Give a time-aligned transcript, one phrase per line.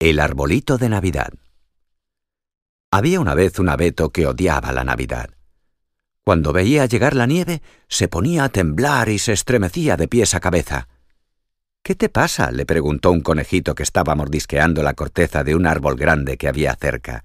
[0.00, 1.32] El arbolito de Navidad.
[2.92, 5.30] Había una vez un abeto que odiaba la Navidad.
[6.22, 10.40] Cuando veía llegar la nieve, se ponía a temblar y se estremecía de pies a
[10.40, 10.86] cabeza.
[11.82, 12.52] ¿Qué te pasa?
[12.52, 16.76] le preguntó un conejito que estaba mordisqueando la corteza de un árbol grande que había
[16.76, 17.24] cerca.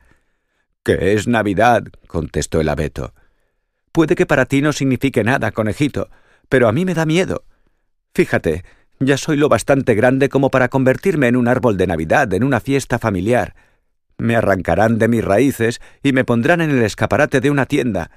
[0.84, 1.84] —¿Qué es Navidad?
[2.08, 3.14] contestó el abeto.
[3.92, 6.10] Puede que para ti no signifique nada, conejito,
[6.50, 7.46] pero a mí me da miedo.
[8.16, 8.66] Fíjate,
[9.06, 12.60] ya soy lo bastante grande como para convertirme en un árbol de Navidad, en una
[12.60, 13.56] fiesta familiar.
[14.18, 18.12] Me arrancarán de mis raíces y me pondrán en el escaparate de una tienda.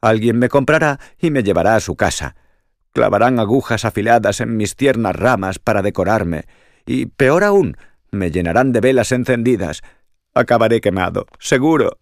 [0.00, 2.36] Alguien me comprará y me llevará a su casa.
[2.92, 6.44] Clavarán agujas afiladas en mis tiernas ramas para decorarme.
[6.86, 7.76] Y, peor aún,
[8.10, 9.82] me llenarán de velas encendidas.
[10.34, 11.98] Acabaré quemado, seguro.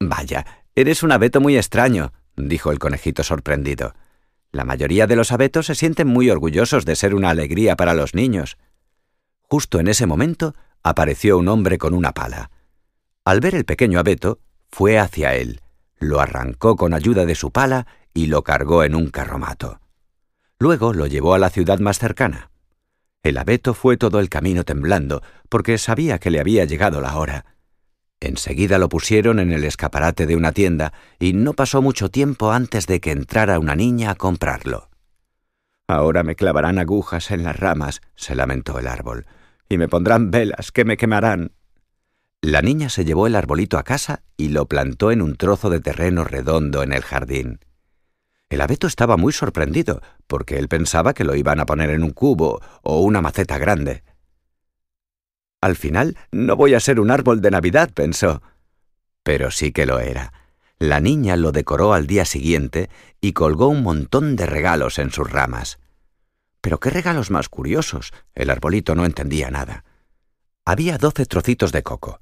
[0.00, 0.44] Vaya,
[0.74, 3.94] eres un abeto muy extraño, dijo el conejito sorprendido.
[4.52, 8.14] La mayoría de los abetos se sienten muy orgullosos de ser una alegría para los
[8.14, 8.58] niños.
[9.40, 12.50] Justo en ese momento apareció un hombre con una pala.
[13.24, 15.60] Al ver el pequeño abeto, fue hacia él,
[15.98, 19.80] lo arrancó con ayuda de su pala y lo cargó en un carromato.
[20.58, 22.50] Luego lo llevó a la ciudad más cercana.
[23.22, 27.46] El abeto fue todo el camino temblando, porque sabía que le había llegado la hora.
[28.24, 32.86] Enseguida lo pusieron en el escaparate de una tienda y no pasó mucho tiempo antes
[32.86, 34.90] de que entrara una niña a comprarlo.
[35.88, 39.26] Ahora me clavarán agujas en las ramas, se lamentó el árbol,
[39.68, 41.50] y me pondrán velas que me quemarán.
[42.40, 45.80] La niña se llevó el arbolito a casa y lo plantó en un trozo de
[45.80, 47.58] terreno redondo en el jardín.
[48.50, 52.10] El abeto estaba muy sorprendido, porque él pensaba que lo iban a poner en un
[52.10, 54.04] cubo o una maceta grande.
[55.62, 58.42] Al final no voy a ser un árbol de Navidad, pensó.
[59.22, 60.32] Pero sí que lo era.
[60.80, 65.30] La niña lo decoró al día siguiente y colgó un montón de regalos en sus
[65.30, 65.78] ramas.
[66.60, 68.12] Pero qué regalos más curiosos.
[68.34, 69.84] El arbolito no entendía nada.
[70.64, 72.20] Había doce trocitos de coco,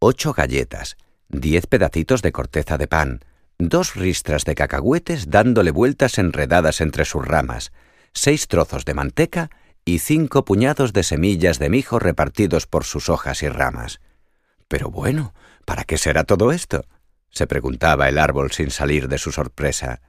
[0.00, 0.96] ocho galletas,
[1.28, 3.20] diez pedacitos de corteza de pan,
[3.58, 7.70] dos ristras de cacahuetes dándole vueltas enredadas entre sus ramas,
[8.12, 9.50] seis trozos de manteca
[9.90, 14.00] y cinco puñados de semillas de mijo repartidos por sus hojas y ramas.
[14.68, 15.34] Pero bueno,
[15.64, 16.84] ¿para qué será todo esto?
[17.30, 20.00] se preguntaba el árbol sin salir de su sorpresa.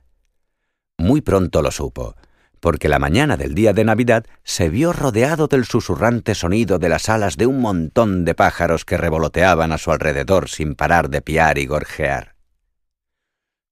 [0.97, 2.15] Muy pronto lo supo,
[2.59, 7.09] porque la mañana del día de Navidad se vio rodeado del susurrante sonido de las
[7.09, 11.57] alas de un montón de pájaros que revoloteaban a su alrededor sin parar de piar
[11.57, 12.35] y gorjear.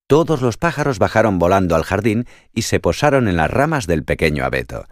[0.07, 4.43] Todos los pájaros bajaron volando al jardín y se posaron en las ramas del pequeño
[4.43, 4.85] abeto.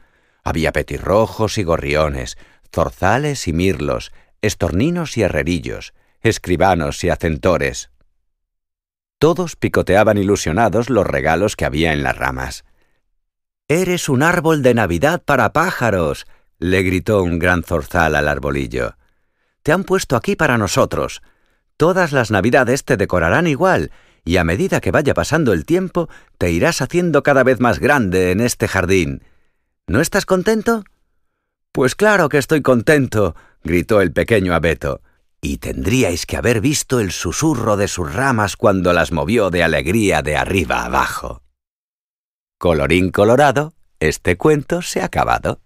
[0.48, 2.38] Había petirrojos y gorriones,
[2.74, 7.90] zorzales y mirlos, estorninos y herrerillos, escribanos y acentores.
[9.20, 12.64] Todos picoteaban ilusionados los regalos que había en las ramas.
[13.68, 16.26] Eres un árbol de Navidad para pájaros,
[16.60, 18.96] le gritó un gran zorzal al arbolillo.
[19.64, 21.22] Te han puesto aquí para nosotros.
[21.76, 23.92] Todas las Navidades te decorarán igual,
[24.24, 28.32] y a medida que vaya pasando el tiempo, te irás haciendo cada vez más grande
[28.32, 29.24] en este jardín.
[29.90, 30.84] ¿No estás contento?
[31.72, 35.00] Pues claro que estoy contento, gritó el pequeño abeto.
[35.40, 40.22] Y tendríais que haber visto el susurro de sus ramas cuando las movió de alegría
[40.22, 41.42] de arriba abajo.
[42.58, 45.62] Colorín colorado, este cuento se ha acabado.